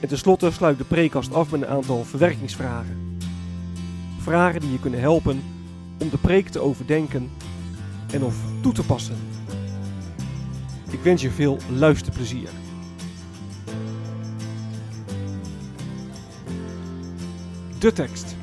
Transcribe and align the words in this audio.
En 0.00 0.08
tenslotte 0.08 0.50
sluit 0.50 0.78
de 0.78 0.84
preekkast 0.84 1.34
af 1.34 1.50
met 1.50 1.62
een 1.62 1.68
aantal 1.68 2.04
verwerkingsvragen. 2.04 3.18
Vragen 4.18 4.60
die 4.60 4.72
je 4.72 4.80
kunnen 4.80 5.00
helpen 5.00 5.42
om 5.98 6.10
de 6.10 6.18
preek 6.18 6.48
te 6.48 6.60
overdenken 6.60 7.30
en 8.12 8.22
of 8.22 8.36
toe 8.62 8.72
te 8.72 8.82
passen. 8.82 9.16
Ik 10.90 11.00
wens 11.00 11.22
je 11.22 11.30
veel 11.30 11.58
luisterplezier. 11.70 12.48
De 17.78 17.92
tekst. 17.92 18.35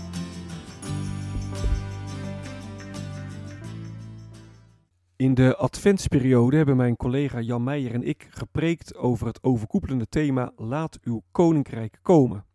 In 5.15 5.33
de 5.33 5.55
adventsperiode 5.55 6.57
hebben 6.57 6.77
mijn 6.77 6.95
collega 6.95 7.39
Jan 7.39 7.63
Meijer 7.63 7.93
en 7.93 8.03
ik 8.03 8.27
gepreekt 8.29 8.95
over 8.95 9.27
het 9.27 9.43
overkoepelende 9.43 10.07
thema 10.09 10.51
Laat 10.55 10.99
uw 11.03 11.23
koninkrijk 11.31 11.99
komen. 12.01 12.45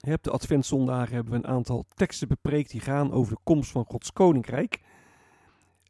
Op 0.00 0.22
de 0.22 0.30
adventzondagen 0.30 1.14
hebben 1.14 1.32
we 1.32 1.38
een 1.38 1.54
aantal 1.54 1.84
teksten 1.94 2.28
bepreekt 2.28 2.70
die 2.70 2.80
gaan 2.80 3.12
over 3.12 3.34
de 3.34 3.40
komst 3.42 3.70
van 3.70 3.84
Gods 3.84 4.12
koninkrijk. 4.12 4.80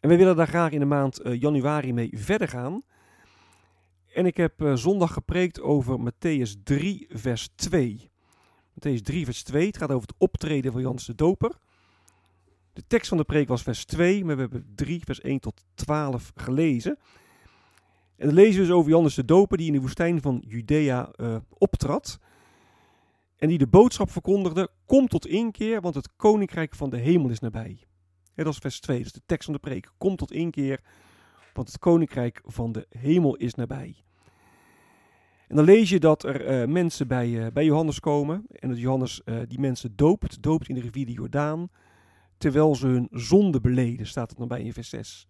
En 0.00 0.08
we 0.08 0.16
willen 0.16 0.36
daar 0.36 0.46
graag 0.46 0.70
in 0.70 0.78
de 0.78 0.84
maand 0.84 1.24
uh, 1.24 1.40
januari 1.40 1.92
mee 1.92 2.10
verder 2.12 2.48
gaan. 2.48 2.82
En 4.14 4.26
ik 4.26 4.36
heb 4.36 4.62
uh, 4.62 4.74
zondag 4.74 5.12
gepreekt 5.12 5.60
over 5.60 5.98
Matthäus 6.00 6.62
3, 6.62 7.06
vers 7.08 7.48
2. 7.54 8.10
Matthäus 8.72 9.02
3, 9.02 9.24
vers 9.24 9.42
2. 9.42 9.66
Het 9.66 9.76
gaat 9.76 9.90
over 9.90 10.08
het 10.08 10.16
optreden 10.18 10.72
van 10.72 10.80
Johannes 10.80 11.06
de 11.06 11.14
Doper. 11.14 11.58
De 12.76 12.86
tekst 12.86 13.08
van 13.08 13.18
de 13.18 13.24
preek 13.24 13.48
was 13.48 13.62
vers 13.62 13.84
2, 13.84 14.24
maar 14.24 14.34
we 14.34 14.40
hebben 14.40 14.72
3, 14.74 15.00
vers 15.04 15.20
1 15.20 15.40
tot 15.40 15.64
12 15.74 16.32
gelezen. 16.34 16.98
En 18.16 18.26
dan 18.26 18.34
lezen 18.34 18.60
we 18.60 18.66
dus 18.66 18.76
over 18.76 18.88
Johannes 18.88 19.14
de 19.14 19.24
Doper 19.24 19.56
die 19.56 19.66
in 19.66 19.72
de 19.72 19.80
woestijn 19.80 20.20
van 20.20 20.42
Judea 20.46 21.12
uh, 21.16 21.36
optrad. 21.48 22.18
En 23.36 23.48
die 23.48 23.58
de 23.58 23.66
boodschap 23.66 24.10
verkondigde, 24.10 24.70
kom 24.86 25.08
tot 25.08 25.26
inkeer, 25.26 25.80
want 25.80 25.94
het 25.94 26.16
koninkrijk 26.16 26.74
van 26.74 26.90
de 26.90 26.96
hemel 26.96 27.30
is 27.30 27.38
nabij. 27.38 27.78
Dat 28.34 28.46
is 28.46 28.58
vers 28.58 28.80
2, 28.80 28.96
dat 28.96 29.06
is 29.06 29.12
de 29.12 29.22
tekst 29.26 29.44
van 29.44 29.54
de 29.54 29.60
preek. 29.60 29.90
Kom 29.98 30.16
tot 30.16 30.32
inkeer, 30.32 30.80
want 31.52 31.68
het 31.68 31.78
koninkrijk 31.78 32.40
van 32.44 32.72
de 32.72 32.86
hemel 32.88 33.36
is 33.36 33.54
nabij. 33.54 33.96
En 35.48 35.56
dan 35.56 35.64
lees 35.64 35.90
je 35.90 36.00
dat 36.00 36.24
er 36.24 36.60
uh, 36.60 36.68
mensen 36.68 37.08
bij, 37.08 37.28
uh, 37.28 37.46
bij 37.52 37.64
Johannes 37.64 38.00
komen. 38.00 38.44
En 38.48 38.68
dat 38.68 38.78
Johannes 38.78 39.22
die 39.48 39.60
mensen 39.60 39.96
doopt, 39.96 40.42
doopt 40.42 40.68
in 40.68 40.74
de 40.74 40.80
rivier 40.80 41.06
de 41.06 41.12
Jordaan. 41.12 41.70
Terwijl 42.38 42.74
ze 42.74 42.86
hun 42.86 43.08
zonde 43.10 43.60
beleden, 43.60 44.06
staat 44.06 44.28
het 44.28 44.38
dan 44.38 44.48
bij 44.48 44.62
in 44.62 44.72
vers 44.72 44.88
6. 44.88 45.28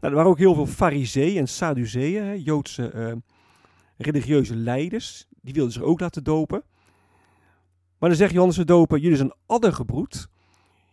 Nou, 0.00 0.12
er 0.12 0.14
waren 0.14 0.30
ook 0.30 0.38
heel 0.38 0.54
veel 0.54 0.66
fariseeën 0.66 1.38
en 1.38 1.48
sadduceeën, 1.48 2.42
Joodse 2.42 3.22
religieuze 3.96 4.56
leiders. 4.56 5.26
Die 5.40 5.54
wilden 5.54 5.72
zich 5.72 5.82
ook 5.82 6.00
laten 6.00 6.24
dopen. 6.24 6.62
Maar 7.98 8.08
dan 8.08 8.18
zegt 8.18 8.32
Johannes 8.32 8.56
de 8.56 8.64
Doper, 8.64 8.98
jullie 8.98 9.16
zijn 9.16 9.34
addergebroed. 9.46 10.28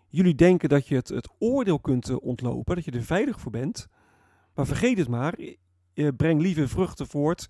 Jullie 0.10 0.36
denken 0.36 0.70
dat 0.70 0.88
je 0.88 0.96
het, 0.96 1.08
het 1.08 1.30
oordeel 1.40 1.80
kunt 1.80 2.20
ontlopen, 2.20 2.76
dat 2.76 2.86
je 2.86 2.92
er 2.92 3.04
veilig 3.04 3.40
voor 3.40 3.52
bent. 3.52 3.88
Maar 4.54 4.66
vergeet 4.66 4.98
het 4.98 5.08
maar, 5.08 5.36
breng 6.18 6.42
lieve 6.42 6.68
vruchten 6.68 7.08
voort 7.08 7.50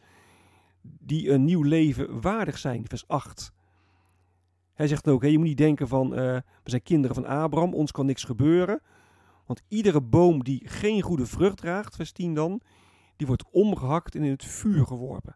die 0.82 1.30
een 1.30 1.44
nieuw 1.44 1.62
leven 1.62 2.22
waardig 2.22 2.58
zijn. 2.58 2.86
Vers 2.88 3.08
8. 3.08 3.52
Hij 4.82 4.90
zegt 4.90 5.08
ook, 5.08 5.24
je 5.24 5.38
moet 5.38 5.48
niet 5.48 5.58
denken 5.58 5.88
van, 5.88 6.14
uh, 6.14 6.20
we 6.64 6.70
zijn 6.70 6.84
kinderen 6.84 7.16
van 7.16 7.26
Abraham, 7.26 7.74
ons 7.74 7.92
kan 7.92 8.06
niks 8.06 8.24
gebeuren. 8.24 8.82
Want 9.46 9.62
iedere 9.68 10.02
boom 10.02 10.44
die 10.44 10.68
geen 10.68 11.02
goede 11.02 11.26
vrucht 11.26 11.58
draagt, 11.58 11.96
vers 11.96 12.12
10 12.12 12.34
dan, 12.34 12.62
die 13.16 13.28
wordt 13.28 13.44
omgehakt 13.52 14.16
en 14.16 14.24
in 14.24 14.32
het 14.32 14.46
vuur 14.46 14.86
geworpen. 14.86 15.36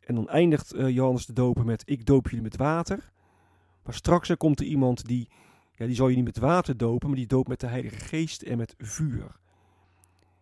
En 0.00 0.14
dan 0.14 0.28
eindigt 0.28 0.74
uh, 0.74 0.88
Johannes 0.88 1.26
de 1.26 1.32
Doper 1.32 1.64
met, 1.64 1.82
ik 1.86 2.06
doop 2.06 2.28
jullie 2.28 2.42
met 2.42 2.56
water. 2.56 3.12
Maar 3.82 3.94
straks 3.94 4.28
er 4.28 4.36
komt 4.36 4.60
er 4.60 4.66
iemand 4.66 5.04
die, 5.04 5.28
ja, 5.72 5.86
die 5.86 5.94
zal 5.94 6.08
je 6.08 6.16
niet 6.16 6.24
met 6.24 6.38
water 6.38 6.76
dopen, 6.76 7.08
maar 7.08 7.18
die 7.18 7.26
doopt 7.26 7.48
met 7.48 7.60
de 7.60 7.66
Heilige 7.66 7.98
Geest 7.98 8.42
en 8.42 8.56
met 8.56 8.74
vuur. 8.78 9.36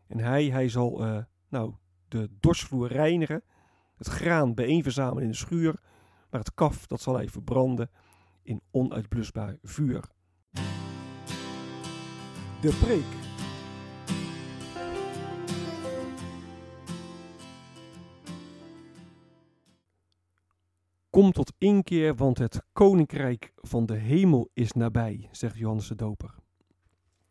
En 0.06 0.18
hij, 0.18 0.44
hij 0.44 0.68
zal 0.68 1.06
uh, 1.06 1.18
nou, 1.48 1.72
de 2.08 2.30
dorsvloer 2.40 2.88
reinigen, 2.88 3.42
het 3.96 4.06
graan 4.06 4.54
bijeenverzamelen 4.54 5.22
in 5.22 5.30
de 5.30 5.36
schuur, 5.36 5.80
maar 6.32 6.40
het 6.40 6.54
kaf 6.54 6.86
dat 6.86 7.00
zal 7.00 7.14
hij 7.14 7.28
verbranden 7.28 7.90
in 8.42 8.60
onuitblusbaar 8.70 9.56
vuur. 9.62 10.04
De 12.60 12.78
preek. 12.80 13.20
Kom 21.10 21.32
tot 21.32 21.52
inkeer, 21.58 22.14
want 22.14 22.38
het 22.38 22.62
koninkrijk 22.72 23.52
van 23.56 23.86
de 23.86 23.96
hemel 23.96 24.50
is 24.54 24.72
nabij, 24.72 25.28
zegt 25.30 25.56
Johannes 25.58 25.88
de 25.88 25.94
Doper. 25.94 26.34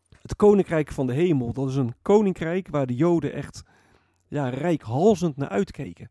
Het 0.08 0.36
koninkrijk 0.36 0.92
van 0.92 1.06
de 1.06 1.12
hemel, 1.12 1.52
dat 1.52 1.68
is 1.68 1.76
een 1.76 1.94
koninkrijk 2.02 2.68
waar 2.68 2.86
de 2.86 2.94
Joden 2.94 3.32
echt 3.32 3.62
ja, 4.28 4.48
rijkhalzend 4.48 5.36
naar 5.36 5.48
uitkeken. 5.48 6.10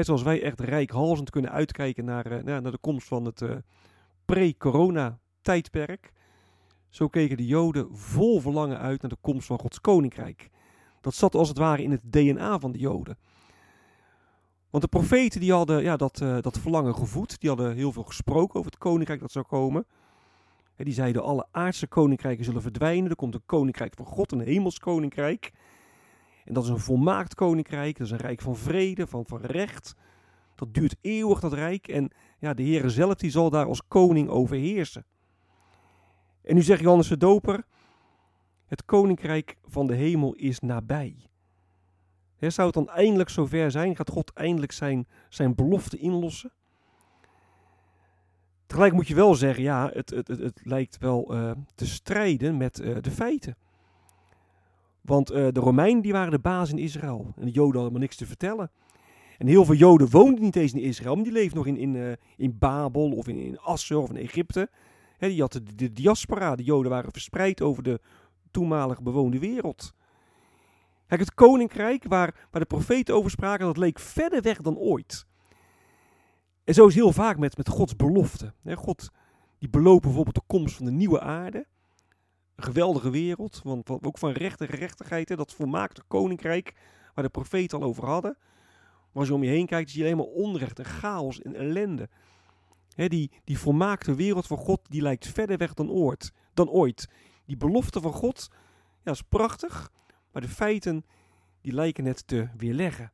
Zoals 0.00 0.22
wij 0.22 0.42
echt 0.42 0.60
rijkhalzend 0.60 1.30
kunnen 1.30 1.50
uitkijken 1.50 2.04
naar, 2.04 2.32
uh, 2.32 2.42
naar 2.42 2.70
de 2.70 2.78
komst 2.80 3.08
van 3.08 3.24
het 3.24 3.40
uh, 3.40 3.56
pre-corona-tijdperk. 4.24 6.12
Zo 6.88 7.08
keken 7.08 7.36
de 7.36 7.46
Joden 7.46 7.96
vol 7.96 8.40
verlangen 8.40 8.78
uit 8.78 9.00
naar 9.00 9.10
de 9.10 9.16
komst 9.20 9.46
van 9.46 9.58
Gods 9.58 9.80
koninkrijk. 9.80 10.50
Dat 11.00 11.14
zat 11.14 11.34
als 11.34 11.48
het 11.48 11.58
ware 11.58 11.82
in 11.82 11.90
het 11.90 12.12
DNA 12.12 12.58
van 12.58 12.72
de 12.72 12.78
Joden. 12.78 13.18
Want 14.70 14.82
de 14.82 14.88
profeten 14.88 15.40
die 15.40 15.52
hadden 15.52 15.82
ja, 15.82 15.96
dat, 15.96 16.20
uh, 16.20 16.40
dat 16.40 16.58
verlangen 16.58 16.94
gevoed. 16.94 17.40
Die 17.40 17.48
hadden 17.48 17.74
heel 17.74 17.92
veel 17.92 18.02
gesproken 18.02 18.58
over 18.58 18.70
het 18.70 18.80
koninkrijk 18.80 19.20
dat 19.20 19.32
zou 19.32 19.44
komen. 19.44 19.86
En 20.76 20.84
die 20.84 20.94
zeiden 20.94 21.22
alle 21.22 21.46
aardse 21.50 21.86
koninkrijken 21.86 22.44
zullen 22.44 22.62
verdwijnen. 22.62 23.10
Er 23.10 23.16
komt 23.16 23.34
een 23.34 23.46
koninkrijk 23.46 23.94
van 23.96 24.06
God, 24.06 24.32
een 24.32 24.40
hemels 24.40 24.78
koninkrijk. 24.78 25.52
En 26.44 26.54
dat 26.54 26.64
is 26.64 26.68
een 26.68 26.78
volmaakt 26.78 27.34
koninkrijk. 27.34 27.98
Dat 27.98 28.06
is 28.06 28.12
een 28.12 28.18
rijk 28.18 28.40
van 28.40 28.56
vrede, 28.56 29.06
van, 29.06 29.26
van 29.26 29.40
recht. 29.40 29.94
Dat 30.54 30.74
duurt 30.74 30.96
eeuwig, 31.00 31.40
dat 31.40 31.52
rijk. 31.52 31.88
En 31.88 32.10
ja, 32.38 32.54
de 32.54 32.62
Heer 32.62 32.90
zelf 32.90 33.14
die 33.14 33.30
zal 33.30 33.50
daar 33.50 33.66
als 33.66 33.82
koning 33.88 34.28
overheersen. 34.28 35.04
En 36.42 36.54
nu 36.54 36.62
zegt 36.62 36.80
Johannes 36.80 37.08
de 37.08 37.16
Doper, 37.16 37.64
het 38.66 38.84
koninkrijk 38.84 39.56
van 39.64 39.86
de 39.86 39.94
hemel 39.94 40.34
is 40.34 40.60
nabij. 40.60 41.16
Zou 42.38 42.66
het 42.66 42.74
dan 42.74 42.88
eindelijk 42.88 43.28
zover 43.28 43.70
zijn? 43.70 43.96
Gaat 43.96 44.10
God 44.10 44.32
eindelijk 44.32 44.72
zijn, 44.72 45.06
zijn 45.28 45.54
belofte 45.54 45.98
inlossen? 45.98 46.52
Tegelijk 48.66 48.92
moet 48.92 49.08
je 49.08 49.14
wel 49.14 49.34
zeggen, 49.34 49.62
ja, 49.62 49.90
het, 49.92 50.10
het, 50.10 50.28
het, 50.28 50.60
lijkt 50.64 50.98
wel 50.98 51.34
uh, 51.34 51.50
te 51.74 51.86
strijden 51.86 52.56
met 52.56 52.80
uh, 52.80 52.96
de 53.00 53.10
feiten. 53.10 53.56
Want 55.02 55.32
uh, 55.32 55.48
de 55.52 55.60
Romeinen 55.60 56.02
die 56.02 56.12
waren 56.12 56.30
de 56.30 56.38
baas 56.38 56.70
in 56.70 56.78
Israël. 56.78 57.32
En 57.36 57.44
de 57.44 57.50
Joden 57.50 57.74
hadden 57.74 57.92
maar 57.92 58.00
niks 58.00 58.16
te 58.16 58.26
vertellen. 58.26 58.70
En 59.38 59.46
heel 59.46 59.64
veel 59.64 59.74
Joden 59.74 60.10
woonden 60.10 60.42
niet 60.42 60.56
eens 60.56 60.72
in 60.72 60.80
Israël, 60.80 61.14
maar 61.14 61.24
die 61.24 61.32
leefden 61.32 61.56
nog 61.56 61.66
in, 61.66 61.76
in, 61.76 62.16
in 62.36 62.58
Babel 62.58 63.10
of 63.10 63.28
in, 63.28 63.36
in 63.36 63.58
Assur 63.58 63.98
of 63.98 64.10
in 64.10 64.16
Egypte. 64.16 64.70
He, 65.18 65.28
die 65.28 65.40
hadden 65.40 65.64
de, 65.64 65.74
de 65.74 65.92
diaspora, 65.92 66.56
de 66.56 66.62
Joden 66.62 66.90
waren 66.90 67.12
verspreid 67.12 67.62
over 67.62 67.82
de 67.82 68.00
toenmalig 68.50 69.02
bewoonde 69.02 69.38
wereld. 69.38 69.94
Kijk, 71.06 71.20
het 71.20 71.34
koninkrijk 71.34 72.04
waar, 72.08 72.34
waar 72.50 72.60
de 72.60 72.66
profeten 72.66 73.14
over 73.14 73.30
spraken, 73.30 73.66
dat 73.66 73.76
leek 73.76 73.98
verder 73.98 74.42
weg 74.42 74.60
dan 74.60 74.76
ooit. 74.76 75.26
En 76.64 76.74
zo 76.74 76.86
is 76.86 76.94
heel 76.94 77.12
vaak 77.12 77.38
met, 77.38 77.56
met 77.56 77.68
Gods 77.68 77.96
belofte. 77.96 78.52
God 78.74 79.10
die 79.58 79.68
beloopt 79.68 80.02
bijvoorbeeld 80.02 80.34
de 80.34 80.42
komst 80.46 80.76
van 80.76 80.84
de 80.84 80.92
nieuwe 80.92 81.20
aarde. 81.20 81.66
Geweldige 82.62 83.10
wereld, 83.10 83.60
want 83.64 83.90
ook 83.90 84.18
van 84.18 84.30
recht 84.30 84.60
en 84.60 84.68
gerechtigheid. 84.68 85.28
Hè, 85.28 85.36
dat 85.36 85.54
volmaakte 85.54 86.02
koninkrijk 86.08 86.74
waar 87.14 87.24
de 87.24 87.30
profeten 87.30 87.78
al 87.78 87.84
over 87.84 88.04
hadden. 88.04 88.36
Maar 88.38 89.20
als 89.22 89.28
je 89.28 89.34
om 89.34 89.42
je 89.42 89.50
heen 89.50 89.66
kijkt, 89.66 89.90
zie 89.90 89.98
je 89.98 90.04
alleen 90.04 90.16
maar 90.16 90.26
onrecht 90.26 90.78
en 90.78 90.84
chaos 90.84 91.42
en 91.42 91.54
ellende. 91.54 92.08
die, 92.94 93.30
die 93.44 93.58
volmaakte 93.58 94.14
wereld 94.14 94.46
van 94.46 94.56
God, 94.56 94.80
die 94.88 95.02
lijkt 95.02 95.26
verder 95.26 95.56
weg 95.56 95.74
dan 95.74 95.90
ooit. 95.90 96.32
Dan 96.54 96.68
ooit. 96.68 97.08
Die 97.46 97.56
belofte 97.56 98.00
van 98.00 98.12
God, 98.12 98.48
ja, 99.04 99.12
is 99.12 99.22
prachtig. 99.22 99.92
Maar 100.32 100.42
de 100.42 100.48
feiten, 100.48 101.04
die 101.60 101.72
lijken 101.72 102.04
het 102.04 102.26
te 102.26 102.48
weerleggen. 102.56 103.12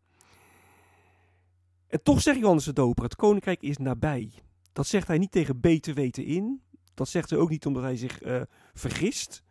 En 1.89 2.03
toch 2.03 2.23
zegt 2.23 2.39
Johannes 2.39 2.65
de 2.65 2.73
Doper, 2.73 3.05
het 3.05 3.17
koninkrijk 3.17 3.62
is 3.62 3.77
nabij. 3.77 4.33
Dat 4.73 4.87
zegt 4.87 5.06
hij 5.06 5.19
niet 5.19 5.33
tegen 5.33 5.61
beter 5.61 5.95
weten 5.95 6.25
in. 6.25 6.62
Dat 6.99 7.09
zegt 7.09 7.31
hij 7.31 7.39
ook 7.39 7.50
niet 7.50 7.67
omdat 7.67 7.83
hij 7.83 7.97
zich 7.97 8.23
uh, 8.23 8.43
vergist. 8.75 9.43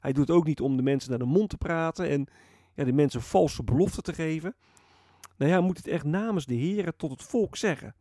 Hij 0.00 0.12
doet 0.12 0.28
het 0.28 0.36
ook 0.36 0.46
niet 0.46 0.60
om 0.60 0.76
de 0.76 0.82
mensen 0.82 1.10
naar 1.10 1.18
de 1.18 1.24
mond 1.24 1.50
te 1.50 1.56
praten 1.56 2.08
en 2.08 2.26
ja, 2.74 2.84
de 2.84 2.92
mensen 2.92 3.22
valse 3.22 3.62
beloften 3.62 4.02
te 4.02 4.12
geven. 4.12 4.54
Nou 5.36 5.50
hij 5.50 5.60
moet 5.60 5.76
het 5.76 5.86
echt 5.86 6.04
namens 6.04 6.46
de 6.46 6.54
Heeren 6.54 6.96
tot 6.96 7.10
het 7.10 7.22
volk 7.22 7.56
zeggen. 7.56 7.94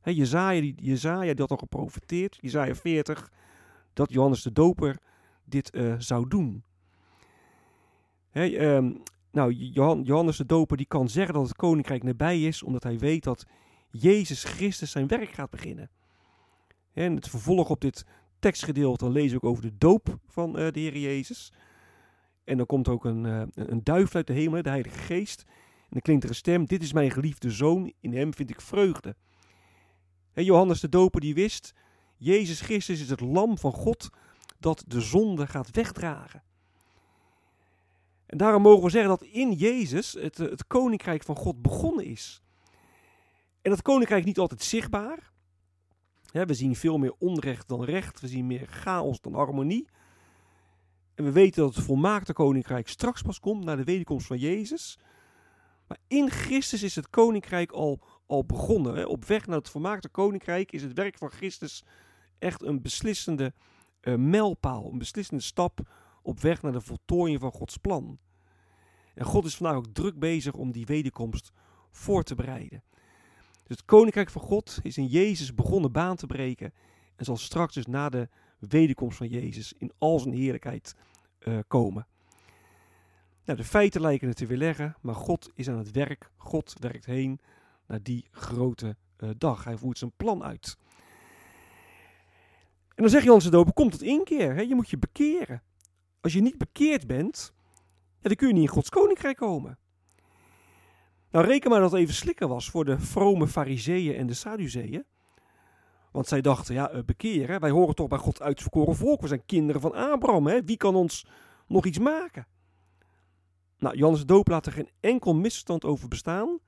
He, 0.00 0.10
Jezaja, 0.10 0.72
Jezaja 0.76 1.30
die 1.30 1.40
had 1.40 1.50
al 1.50 1.56
geprofiteerd, 1.56 2.38
Jezaja 2.40 2.74
40, 2.74 3.30
dat 3.92 4.12
Johannes 4.12 4.42
de 4.42 4.52
Doper 4.52 4.98
dit 5.44 5.74
uh, 5.74 5.94
zou 5.98 6.28
doen. 6.28 6.64
Um, 8.32 9.02
nou, 9.30 9.52
Johannes 10.02 10.36
de 10.36 10.46
Doper 10.46 10.76
die 10.76 10.86
kan 10.86 11.08
zeggen 11.08 11.34
dat 11.34 11.42
het 11.42 11.56
koninkrijk 11.56 12.02
nabij 12.02 12.42
is, 12.42 12.62
omdat 12.62 12.82
hij 12.82 12.98
weet 12.98 13.24
dat 13.24 13.46
Jezus 13.90 14.44
Christus 14.44 14.90
zijn 14.90 15.06
werk 15.06 15.30
gaat 15.30 15.50
beginnen. 15.50 15.90
En 16.92 17.14
het 17.14 17.28
vervolg 17.28 17.70
op 17.70 17.80
dit 17.80 18.04
tekstgedeelte 18.40 19.10
lees 19.10 19.32
ik 19.32 19.44
over 19.44 19.62
de 19.62 19.78
doop 19.78 20.18
van 20.26 20.60
uh, 20.60 20.72
de 20.72 20.80
Heer 20.80 20.96
Jezus. 20.96 21.52
En 22.44 22.56
dan 22.56 22.66
komt 22.66 22.88
ook 22.88 23.04
een, 23.04 23.24
uh, 23.24 23.42
een 23.54 23.84
duif 23.84 24.14
uit 24.14 24.26
de 24.26 24.32
hemel, 24.32 24.62
de 24.62 24.68
Heilige 24.68 24.98
Geest. 24.98 25.44
En 25.46 25.88
dan 25.88 26.00
klinkt 26.00 26.22
er 26.22 26.28
een 26.28 26.34
stem, 26.34 26.64
dit 26.64 26.82
is 26.82 26.92
mijn 26.92 27.10
geliefde 27.10 27.50
zoon, 27.50 27.92
in 28.00 28.14
hem 28.14 28.34
vind 28.34 28.50
ik 28.50 28.60
vreugde. 28.60 29.16
En 30.32 30.44
Johannes 30.44 30.80
de 30.80 30.88
Doper 30.88 31.20
die 31.20 31.34
wist, 31.34 31.74
Jezus 32.16 32.60
Christus 32.60 33.00
is 33.00 33.10
het 33.10 33.20
lam 33.20 33.58
van 33.58 33.72
God 33.72 34.10
dat 34.58 34.84
de 34.86 35.00
zonde 35.00 35.46
gaat 35.46 35.70
wegdragen. 35.70 36.42
En 38.26 38.38
daarom 38.38 38.62
mogen 38.62 38.84
we 38.84 38.90
zeggen 38.90 39.10
dat 39.10 39.22
in 39.22 39.52
Jezus 39.52 40.12
het, 40.12 40.40
eh, 40.40 40.50
het 40.50 40.66
koninkrijk 40.66 41.22
van 41.22 41.36
God 41.36 41.62
begonnen 41.62 42.04
is. 42.04 42.42
En 43.62 43.70
dat 43.70 43.82
koninkrijk 43.82 44.24
niet 44.24 44.38
altijd 44.38 44.62
zichtbaar. 44.62 45.29
We 46.32 46.54
zien 46.54 46.76
veel 46.76 46.98
meer 46.98 47.14
onrecht 47.18 47.68
dan 47.68 47.84
recht. 47.84 48.20
We 48.20 48.28
zien 48.28 48.46
meer 48.46 48.66
chaos 48.66 49.20
dan 49.20 49.34
harmonie. 49.34 49.88
En 51.14 51.24
we 51.24 51.32
weten 51.32 51.62
dat 51.62 51.74
het 51.74 51.84
volmaakte 51.84 52.32
koninkrijk 52.32 52.88
straks 52.88 53.22
pas 53.22 53.40
komt 53.40 53.64
na 53.64 53.76
de 53.76 53.84
wederkomst 53.84 54.26
van 54.26 54.38
Jezus. 54.38 54.98
Maar 55.86 55.98
in 56.06 56.30
Christus 56.30 56.82
is 56.82 56.96
het 56.96 57.10
koninkrijk 57.10 57.72
al, 57.72 58.00
al 58.26 58.44
begonnen. 58.44 59.08
Op 59.08 59.24
weg 59.24 59.46
naar 59.46 59.58
het 59.58 59.68
volmaakte 59.68 60.08
koninkrijk 60.08 60.72
is 60.72 60.82
het 60.82 60.92
werk 60.92 61.18
van 61.18 61.30
Christus 61.30 61.84
echt 62.38 62.62
een 62.62 62.82
beslissende 62.82 63.52
uh, 64.02 64.14
mijlpaal. 64.14 64.92
Een 64.92 64.98
beslissende 64.98 65.42
stap 65.42 65.80
op 66.22 66.40
weg 66.40 66.62
naar 66.62 66.72
de 66.72 66.80
voltooiing 66.80 67.40
van 67.40 67.52
Gods 67.52 67.76
plan. 67.76 68.18
En 69.14 69.24
God 69.24 69.44
is 69.44 69.56
vandaag 69.56 69.76
ook 69.76 69.92
druk 69.92 70.18
bezig 70.18 70.54
om 70.54 70.72
die 70.72 70.86
wederkomst 70.86 71.52
voor 71.90 72.22
te 72.22 72.34
bereiden. 72.34 72.82
Dus 73.70 73.78
het 73.78 73.88
koninkrijk 73.88 74.30
van 74.30 74.42
God 74.42 74.78
is 74.82 74.96
in 74.96 75.06
Jezus 75.06 75.54
begonnen 75.54 75.92
baan 75.92 76.16
te 76.16 76.26
breken 76.26 76.72
en 77.16 77.24
zal 77.24 77.36
straks 77.36 77.74
dus 77.74 77.86
na 77.86 78.08
de 78.08 78.28
wederkomst 78.58 79.16
van 79.16 79.28
Jezus 79.28 79.72
in 79.78 79.92
al 79.98 80.18
zijn 80.18 80.34
heerlijkheid 80.34 80.94
uh, 81.38 81.58
komen. 81.66 82.06
Nou, 83.44 83.58
de 83.58 83.64
feiten 83.64 84.00
lijken 84.00 84.28
het 84.28 84.36
te 84.36 84.46
weerleggen, 84.46 84.96
maar 85.00 85.14
God 85.14 85.50
is 85.54 85.68
aan 85.68 85.78
het 85.78 85.90
werk. 85.90 86.30
God 86.36 86.74
werkt 86.78 87.04
heen 87.04 87.40
naar 87.86 88.02
die 88.02 88.24
grote 88.30 88.96
uh, 89.18 89.30
dag. 89.38 89.64
Hij 89.64 89.76
voert 89.76 89.98
zijn 89.98 90.12
plan 90.16 90.44
uit. 90.44 90.76
En 92.88 93.02
dan 93.02 93.08
zeg 93.08 93.22
je 93.24 93.32
onze 93.32 93.50
dopen, 93.50 93.72
komt 93.72 93.92
het 93.92 94.02
inkeer. 94.02 94.54
Hè? 94.54 94.60
Je 94.60 94.74
moet 94.74 94.90
je 94.90 94.98
bekeren. 94.98 95.62
Als 96.20 96.32
je 96.32 96.40
niet 96.40 96.58
bekeerd 96.58 97.06
bent, 97.06 97.52
dan 98.20 98.34
kun 98.34 98.48
je 98.48 98.54
niet 98.54 98.62
in 98.62 98.68
Gods 98.68 98.88
koninkrijk 98.88 99.36
komen. 99.36 99.78
Nou, 101.30 101.46
reken 101.46 101.70
maar 101.70 101.80
dat 101.80 101.90
het 101.90 102.00
even 102.00 102.14
slikken 102.14 102.48
was 102.48 102.70
voor 102.70 102.84
de 102.84 102.98
vrome 102.98 103.48
fariseeën 103.48 104.16
en 104.16 104.26
de 104.26 104.34
Sadduceeën. 104.34 105.04
Want 106.10 106.26
zij 106.26 106.40
dachten, 106.40 106.74
ja, 106.74 106.90
eh, 106.90 107.02
bekeren, 107.04 107.60
wij 107.60 107.70
horen 107.70 107.94
toch 107.94 108.08
bij 108.08 108.18
God 108.18 108.42
uitverkoren 108.42 108.96
volk. 108.96 109.20
We 109.20 109.28
zijn 109.28 109.44
kinderen 109.46 109.80
van 109.80 109.94
Abraham, 109.94 110.46
hè? 110.46 110.64
wie 110.64 110.76
kan 110.76 110.94
ons 110.94 111.26
nog 111.66 111.84
iets 111.84 111.98
maken? 111.98 112.46
Nou, 113.78 113.96
Johannes 113.96 114.20
de 114.20 114.26
Doop 114.26 114.48
laat 114.48 114.66
er 114.66 114.72
geen 114.72 114.90
enkel 115.00 115.34
misstand 115.34 115.84
over 115.84 116.08
bestaan. 116.08 116.58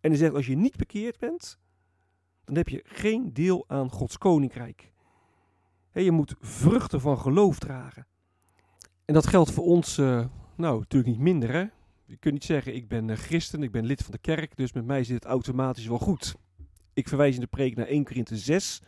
En 0.00 0.10
hij 0.10 0.18
zegt, 0.18 0.34
als 0.34 0.46
je 0.46 0.56
niet 0.56 0.76
bekeerd 0.76 1.18
bent, 1.18 1.58
dan 2.44 2.56
heb 2.56 2.68
je 2.68 2.82
geen 2.84 3.32
deel 3.32 3.64
aan 3.66 3.90
Gods 3.90 4.18
koninkrijk. 4.18 4.92
je 5.92 6.10
moet 6.10 6.34
vruchten 6.40 7.00
van 7.00 7.18
geloof 7.18 7.58
dragen. 7.58 8.06
En 9.04 9.14
dat 9.14 9.26
geldt 9.26 9.52
voor 9.52 9.64
ons, 9.64 9.98
uh, 9.98 10.26
nou, 10.56 10.78
natuurlijk 10.78 11.12
niet 11.12 11.22
minder, 11.22 11.52
hè. 11.52 11.66
Je 12.04 12.16
kunt 12.16 12.34
niet 12.34 12.44
zeggen, 12.44 12.74
ik 12.74 12.88
ben 12.88 13.08
uh, 13.08 13.16
christen, 13.16 13.62
ik 13.62 13.70
ben 13.70 13.84
lid 13.84 14.02
van 14.02 14.12
de 14.12 14.18
kerk, 14.18 14.56
dus 14.56 14.72
met 14.72 14.84
mij 14.84 15.04
zit 15.04 15.14
het 15.14 15.24
automatisch 15.24 15.86
wel 15.86 15.98
goed. 15.98 16.34
Ik 16.92 17.08
verwijs 17.08 17.34
in 17.34 17.40
de 17.40 17.46
preek 17.46 17.76
naar 17.76 17.86
1 17.86 18.04
Korinthe 18.04 18.36
6, 18.36 18.82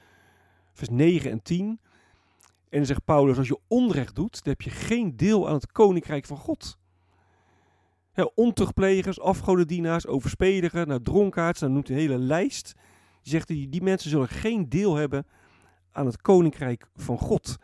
vers 0.72 0.88
9 0.88 1.30
en 1.30 1.42
10. 1.42 1.66
En 2.68 2.80
dan 2.80 2.86
zegt 2.86 3.04
Paulus, 3.04 3.38
als 3.38 3.48
je 3.48 3.58
onrecht 3.68 4.14
doet, 4.14 4.32
dan 4.44 4.52
heb 4.52 4.60
je 4.60 4.70
geen 4.70 5.16
deel 5.16 5.48
aan 5.48 5.54
het 5.54 5.72
koninkrijk 5.72 6.26
van 6.26 6.36
God. 6.36 6.78
Ja, 8.14 8.30
ontuchtplegers, 8.34 9.20
afgodendienaars, 9.20 10.06
overspedigen, 10.06 10.88
nou, 10.88 11.02
dronkaards, 11.02 11.60
dan 11.60 11.72
noemt 11.72 11.88
hij 11.88 11.96
een 11.96 12.02
hele 12.02 12.18
lijst. 12.18 12.72
Die 13.22 13.32
zegt, 13.32 13.48
die, 13.48 13.68
die 13.68 13.82
mensen 13.82 14.10
zullen 14.10 14.28
geen 14.28 14.68
deel 14.68 14.94
hebben 14.94 15.26
aan 15.90 16.06
het 16.06 16.20
koninkrijk 16.20 16.86
van 16.96 17.18
God. 17.18 17.56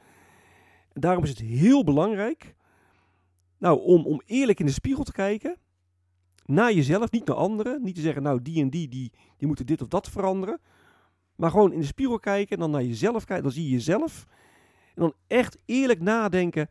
Daarom 0.92 1.24
is 1.24 1.30
het 1.30 1.38
heel 1.38 1.84
belangrijk 1.84 2.54
nou, 3.60 3.80
om, 3.82 4.06
om 4.06 4.22
eerlijk 4.26 4.60
in 4.60 4.66
de 4.66 4.72
spiegel 4.72 5.04
te 5.04 5.12
kijken. 5.12 5.56
Naar 6.44 6.72
jezelf, 6.72 7.10
niet 7.10 7.26
naar 7.26 7.36
anderen. 7.36 7.82
Niet 7.82 7.94
te 7.94 8.00
zeggen, 8.00 8.22
nou, 8.22 8.42
die 8.42 8.62
en 8.62 8.70
die, 8.70 8.88
die, 8.88 9.12
die 9.36 9.46
moeten 9.46 9.66
dit 9.66 9.82
of 9.82 9.88
dat 9.88 10.08
veranderen. 10.08 10.60
Maar 11.36 11.50
gewoon 11.50 11.72
in 11.72 11.80
de 11.80 11.86
spiegel 11.86 12.18
kijken 12.18 12.54
en 12.54 12.60
dan 12.62 12.70
naar 12.70 12.84
jezelf 12.84 13.24
kijken. 13.24 13.44
Dan 13.44 13.52
zie 13.52 13.64
je 13.64 13.70
jezelf. 13.70 14.26
En 14.94 15.02
dan 15.02 15.14
echt 15.26 15.58
eerlijk 15.64 16.00
nadenken. 16.00 16.70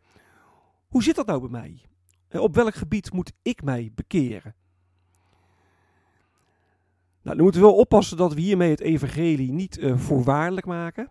Hoe 0.88 1.02
zit 1.02 1.16
dat 1.16 1.26
nou 1.26 1.40
bij 1.40 1.50
mij? 1.50 1.82
Op 2.40 2.54
welk 2.54 2.74
gebied 2.74 3.12
moet 3.12 3.32
ik 3.42 3.62
mij 3.62 3.90
bekeren? 3.94 4.54
Nou, 7.22 7.36
dan 7.36 7.44
moeten 7.44 7.60
we 7.60 7.66
wel 7.66 7.76
oppassen 7.76 8.16
dat 8.16 8.34
we 8.34 8.40
hiermee 8.40 8.70
het 8.70 8.80
evangelie 8.80 9.52
niet 9.52 9.78
uh, 9.78 9.98
voorwaardelijk 9.98 10.66
maken. 10.66 11.04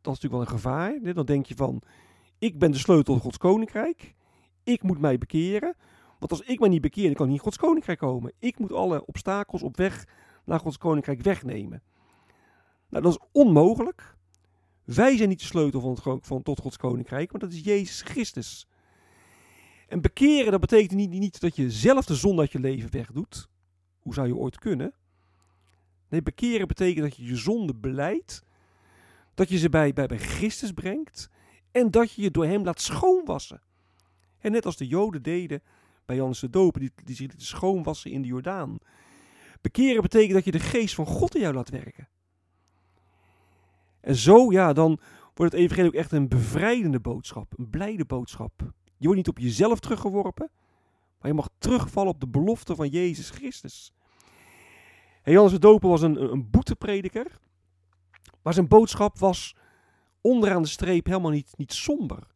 Dat 0.00 0.14
is 0.14 0.20
natuurlijk 0.20 0.32
wel 0.32 0.40
een 0.40 0.60
gevaar. 0.60 1.14
Dan 1.14 1.26
denk 1.26 1.46
je 1.46 1.54
van, 1.54 1.82
ik 2.38 2.58
ben 2.58 2.70
de 2.70 2.78
sleutel 2.78 3.14
tot 3.14 3.22
Gods 3.22 3.38
koninkrijk. 3.38 4.14
Ik 4.64 4.82
moet 4.82 4.98
mij 4.98 5.18
bekeren. 5.18 5.76
Want 6.18 6.30
als 6.30 6.40
ik 6.40 6.60
mij 6.60 6.68
niet 6.68 6.80
bekeer, 6.80 7.04
dan 7.04 7.14
kan 7.14 7.24
ik 7.24 7.30
niet 7.30 7.38
in 7.38 7.44
Gods 7.44 7.58
koninkrijk 7.58 7.98
komen. 7.98 8.32
Ik 8.38 8.58
moet 8.58 8.72
alle 8.72 9.06
obstakels 9.06 9.62
op 9.62 9.76
weg 9.76 10.06
naar 10.44 10.60
Gods 10.60 10.78
koninkrijk 10.78 11.22
wegnemen. 11.22 11.82
Nou, 12.88 13.02
dat 13.02 13.12
is 13.12 13.26
onmogelijk. 13.32 14.16
Wij 14.84 15.16
zijn 15.16 15.28
niet 15.28 15.40
de 15.40 15.44
sleutel 15.44 15.96
van, 16.22 16.42
tot 16.42 16.60
Gods 16.60 16.76
koninkrijk, 16.76 17.32
maar 17.32 17.40
dat 17.40 17.52
is 17.52 17.60
Jezus 17.60 18.02
Christus. 18.02 18.66
En 19.88 20.00
bekeren, 20.00 20.50
dat 20.50 20.60
betekent 20.60 20.92
niet, 20.92 21.10
niet 21.10 21.40
dat 21.40 21.56
je 21.56 21.70
zelf 21.70 22.04
de 22.04 22.14
zon 22.14 22.40
uit 22.40 22.52
je 22.52 22.60
leven 22.60 22.90
wegdoet. 22.90 23.48
Hoe 23.98 24.14
zou 24.14 24.26
je 24.26 24.36
ooit 24.36 24.58
kunnen? 24.58 24.94
Nee, 26.08 26.22
bekeren 26.22 26.68
betekent 26.68 27.04
dat 27.04 27.16
je 27.16 27.24
je 27.24 27.36
zonde 27.36 27.74
beleidt. 27.74 28.42
Dat 29.34 29.48
je 29.48 29.58
ze 29.58 29.68
bij, 29.68 29.92
bij, 29.92 30.06
bij 30.06 30.18
Christus 30.18 30.72
brengt. 30.72 31.30
En 31.70 31.90
dat 31.90 32.12
je 32.12 32.22
je 32.22 32.30
door 32.30 32.46
hem 32.46 32.64
laat 32.64 32.80
schoonwassen. 32.80 33.60
En 34.44 34.52
net 34.52 34.66
als 34.66 34.76
de 34.76 34.86
Joden 34.86 35.22
deden 35.22 35.62
bij 36.04 36.16
Johannes 36.16 36.40
de 36.40 36.50
Doper, 36.50 36.80
die, 36.80 36.92
die 37.04 37.16
zich 37.16 37.30
schoonwassen 37.36 38.10
in 38.10 38.22
de 38.22 38.28
Jordaan. 38.28 38.78
Bekeren 39.60 40.02
betekent 40.02 40.32
dat 40.32 40.44
je 40.44 40.50
de 40.50 40.60
geest 40.60 40.94
van 40.94 41.06
God 41.06 41.34
in 41.34 41.40
jou 41.40 41.54
laat 41.54 41.68
werken. 41.68 42.08
En 44.00 44.16
zo, 44.16 44.52
ja, 44.52 44.72
dan 44.72 44.98
wordt 45.34 45.52
het 45.52 45.60
evangelie 45.60 45.90
ook 45.90 45.96
echt 45.96 46.12
een 46.12 46.28
bevrijdende 46.28 47.00
boodschap, 47.00 47.52
een 47.56 47.70
blijde 47.70 48.04
boodschap. 48.04 48.52
Je 48.96 49.04
wordt 49.04 49.16
niet 49.16 49.28
op 49.28 49.38
jezelf 49.38 49.80
teruggeworpen, 49.80 50.50
maar 51.20 51.30
je 51.30 51.36
mag 51.36 51.48
terugvallen 51.58 52.12
op 52.12 52.20
de 52.20 52.28
belofte 52.28 52.74
van 52.74 52.88
Jezus 52.88 53.30
Christus. 53.30 53.92
En 55.22 55.32
Johannes 55.32 55.52
de 55.52 55.58
Doper 55.58 55.88
was 55.88 56.02
een, 56.02 56.32
een 56.32 56.50
boeteprediker, 56.50 57.38
maar 58.42 58.54
zijn 58.54 58.68
boodschap 58.68 59.18
was 59.18 59.56
onderaan 60.20 60.62
de 60.62 60.68
streep 60.68 61.06
helemaal 61.06 61.30
niet, 61.30 61.54
niet 61.56 61.72
somber. 61.72 62.33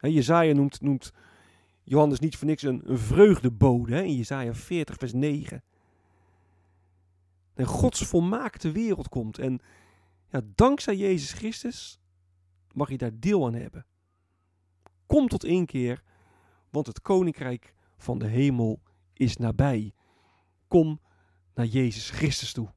He, 0.00 0.08
Jezaja 0.08 0.54
noemt, 0.54 0.80
noemt 0.80 1.12
Johannes 1.82 2.18
niet 2.18 2.36
voor 2.36 2.46
niks 2.46 2.62
een, 2.62 2.82
vreugdebode 2.84 3.94
hè, 3.94 4.02
in 4.02 4.16
Jezaja 4.16 4.54
40 4.54 4.96
vers 4.96 5.12
9. 5.12 5.62
En 7.54 7.66
Gods 7.66 8.06
volmaakte 8.06 8.72
wereld 8.72 9.08
komt. 9.08 9.38
En 9.38 9.60
ja, 10.28 10.40
dankzij 10.54 10.96
Jezus 10.96 11.32
Christus 11.32 12.00
mag 12.72 12.90
je 12.90 12.98
daar 12.98 13.18
deel 13.18 13.46
aan 13.46 13.54
hebben. 13.54 13.86
Kom 15.06 15.28
tot 15.28 15.44
één 15.44 15.66
keer, 15.66 16.02
want 16.70 16.86
het 16.86 17.00
koninkrijk 17.00 17.74
van 17.96 18.18
de 18.18 18.26
hemel 18.26 18.80
is 19.12 19.36
nabij. 19.36 19.92
Kom 20.68 21.00
naar 21.54 21.66
Jezus 21.66 22.10
Christus 22.10 22.52
toe. 22.52 22.68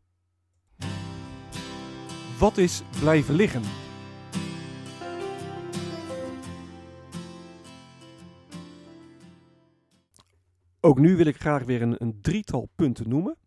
Wat 2.40 2.58
is 2.58 2.82
blijven 3.00 3.36
liggen? 3.36 3.83
Ook 10.86 11.00
nu 11.00 11.16
wil 11.16 11.26
ik 11.26 11.40
graag 11.40 11.64
weer 11.64 11.82
een, 11.82 12.02
een 12.02 12.22
drietal 12.22 12.70
punten 12.76 13.10
noemen. 13.10 13.38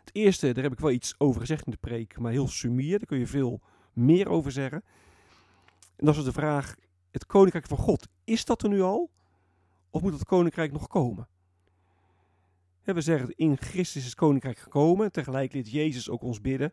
Het 0.00 0.10
eerste, 0.12 0.52
daar 0.52 0.62
heb 0.62 0.72
ik 0.72 0.80
wel 0.80 0.90
iets 0.90 1.14
over 1.18 1.40
gezegd 1.40 1.64
in 1.64 1.70
de 1.70 1.76
preek, 1.76 2.18
maar 2.18 2.32
heel 2.32 2.48
sumier. 2.48 2.98
Daar 2.98 3.06
kun 3.06 3.18
je 3.18 3.26
veel 3.26 3.60
meer 3.92 4.28
over 4.28 4.52
zeggen. 4.52 4.82
En 5.96 6.06
dat 6.06 6.16
is 6.16 6.24
de 6.24 6.32
vraag: 6.32 6.74
het 7.10 7.26
koninkrijk 7.26 7.66
van 7.66 7.78
God, 7.78 8.08
is 8.24 8.44
dat 8.44 8.62
er 8.62 8.68
nu 8.68 8.80
al? 8.80 9.10
Of 9.90 10.02
moet 10.02 10.12
het 10.12 10.24
koninkrijk 10.24 10.72
nog 10.72 10.86
komen? 10.86 11.28
we 12.82 13.00
zeggen 13.00 13.36
in 13.36 13.56
Christus 13.56 13.96
is 14.02 14.04
het 14.04 14.14
koninkrijk 14.14 14.58
gekomen. 14.58 15.12
Tegelijk 15.12 15.52
liet 15.52 15.70
Jezus 15.70 16.10
ook 16.10 16.22
ons 16.22 16.40
bidden: 16.40 16.72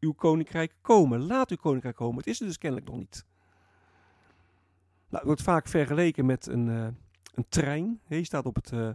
uw 0.00 0.12
koninkrijk 0.12 0.74
komen. 0.80 1.26
Laat 1.26 1.50
uw 1.50 1.56
koninkrijk 1.56 1.96
komen. 1.96 2.16
Het 2.16 2.26
is 2.26 2.40
er 2.40 2.46
dus 2.46 2.58
kennelijk 2.58 2.88
nog 2.88 2.98
niet. 2.98 3.24
Nou, 5.08 5.16
het 5.16 5.24
wordt 5.24 5.42
vaak 5.42 5.68
vergeleken 5.68 6.26
met 6.26 6.46
een, 6.46 6.66
uh, 6.66 6.88
een 7.34 7.48
trein. 7.48 8.00
je 8.08 8.24
staat 8.24 8.46
op 8.46 8.54
het 8.54 8.72
uh, 8.72 8.90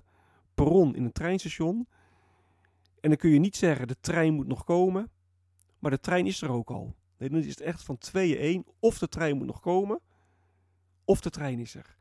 perron 0.53 0.95
in 0.95 1.03
een 1.03 1.11
treinstation. 1.11 1.87
En 2.99 3.09
dan 3.09 3.17
kun 3.17 3.29
je 3.29 3.39
niet 3.39 3.55
zeggen: 3.55 3.87
de 3.87 3.99
trein 3.99 4.33
moet 4.33 4.47
nog 4.47 4.63
komen. 4.63 5.09
Maar 5.79 5.91
de 5.91 5.99
trein 5.99 6.25
is 6.25 6.41
er 6.41 6.49
ook 6.49 6.69
al. 6.69 6.95
Nee, 7.17 7.29
dan 7.29 7.39
is 7.39 7.49
het 7.49 7.61
echt 7.61 7.83
van 7.83 7.97
tweeën 7.97 8.37
één. 8.37 8.65
Of 8.79 8.97
de 8.97 9.07
trein 9.07 9.37
moet 9.37 9.47
nog 9.47 9.59
komen, 9.59 9.99
of 11.05 11.21
de 11.21 11.29
trein 11.29 11.59
is 11.59 11.75
er. 11.75 11.97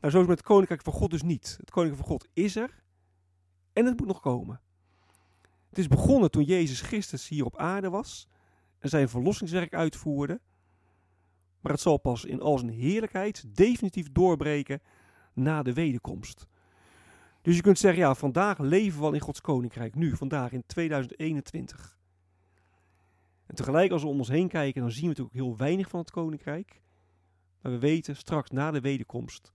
Nou, 0.00 0.12
zo 0.12 0.20
is 0.20 0.26
het 0.26 0.26
met 0.26 0.38
het 0.38 0.46
koninkrijk 0.46 0.82
van 0.82 0.92
God 0.92 1.10
dus 1.10 1.22
niet. 1.22 1.56
Het 1.60 1.70
koninkrijk 1.70 2.06
van 2.06 2.16
God 2.16 2.28
is 2.32 2.56
er 2.56 2.82
en 3.72 3.86
het 3.86 3.98
moet 3.98 4.06
nog 4.06 4.20
komen. 4.20 4.60
Het 5.68 5.78
is 5.78 5.88
begonnen 5.88 6.30
toen 6.30 6.44
Jezus 6.44 6.80
Christus 6.80 7.28
hier 7.28 7.44
op 7.44 7.56
aarde 7.56 7.90
was 7.90 8.28
en 8.78 8.88
zijn 8.88 9.08
verlossingswerk 9.08 9.74
uitvoerde. 9.74 10.40
Maar 11.66 11.74
het 11.74 11.84
zal 11.84 11.96
pas 11.96 12.24
in 12.24 12.40
al 12.40 12.58
zijn 12.58 12.70
heerlijkheid 12.70 13.56
definitief 13.56 14.12
doorbreken 14.12 14.80
na 15.32 15.62
de 15.62 15.72
wederkomst. 15.72 16.46
Dus 17.42 17.56
je 17.56 17.62
kunt 17.62 17.78
zeggen, 17.78 18.02
ja, 18.02 18.14
vandaag 18.14 18.58
leven 18.58 19.00
we 19.00 19.06
al 19.06 19.12
in 19.12 19.20
Gods 19.20 19.40
koninkrijk. 19.40 19.94
Nu, 19.94 20.16
vandaag 20.16 20.52
in 20.52 20.62
2021. 20.66 21.98
En 23.46 23.54
tegelijk 23.54 23.92
als 23.92 24.02
we 24.02 24.08
om 24.08 24.18
ons 24.18 24.28
heen 24.28 24.48
kijken, 24.48 24.80
dan 24.80 24.90
zien 24.90 25.02
we 25.02 25.08
natuurlijk 25.08 25.36
heel 25.36 25.56
weinig 25.56 25.88
van 25.88 26.00
het 26.00 26.10
koninkrijk. 26.10 26.80
Maar 27.62 27.72
we 27.72 27.78
weten 27.78 28.16
straks 28.16 28.50
na 28.50 28.70
de 28.70 28.80
wederkomst, 28.80 29.52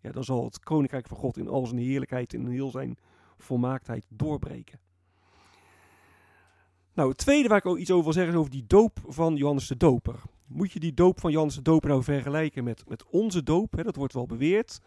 ja, 0.00 0.12
dan 0.12 0.24
zal 0.24 0.44
het 0.44 0.60
koninkrijk 0.60 1.06
van 1.06 1.16
God 1.16 1.36
in 1.36 1.48
al 1.48 1.66
zijn 1.66 1.80
heerlijkheid 1.80 2.32
in 2.32 2.46
heel 2.46 2.70
zijn 2.70 2.98
volmaaktheid 3.38 4.06
doorbreken. 4.08 4.80
Nou, 6.94 7.08
het 7.08 7.18
tweede 7.18 7.48
waar 7.48 7.58
ik 7.58 7.66
ook 7.66 7.78
iets 7.78 7.90
over 7.90 8.04
wil 8.04 8.12
zeggen 8.12 8.32
is 8.32 8.38
over 8.38 8.50
die 8.50 8.66
doop 8.66 8.98
van 9.06 9.36
Johannes 9.36 9.66
de 9.66 9.76
Doper. 9.76 10.22
Moet 10.50 10.72
je 10.72 10.80
die 10.80 10.94
doop 10.94 11.20
van 11.20 11.48
de 11.48 11.62
Doper 11.62 11.88
nou 11.88 12.02
vergelijken 12.02 12.64
met, 12.64 12.88
met 12.88 13.04
onze 13.06 13.42
doop? 13.42 13.72
Hè? 13.72 13.82
Dat 13.82 13.96
wordt 13.96 14.12
wel 14.12 14.26
beweerd. 14.26 14.80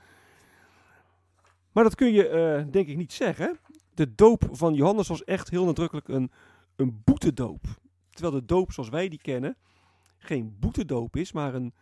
Maar 1.72 1.84
dat 1.84 1.96
kun 1.96 2.12
je 2.12 2.30
uh, 2.30 2.72
denk 2.72 2.88
ik 2.88 2.98
niet 2.98 3.14
zeggen. 3.14 3.60
De 3.94 4.16
doop 4.16 4.48
van 4.52 4.74
Johannes 4.74 5.08
was 5.08 5.24
echt 5.24 5.50
heel 5.50 5.66
nadrukkelijk 5.66 6.08
een, 6.08 6.32
een 6.76 7.02
boetedoop. 7.04 7.66
Terwijl 8.10 8.34
de 8.34 8.46
doop 8.46 8.72
zoals 8.72 8.90
wij 8.90 9.10
die 9.10 9.22
kennen 9.22 9.58
geen 10.18 10.56
boetedoop 10.60 11.16
is, 11.16 11.32
maar 11.32 11.54
een, 11.54 11.74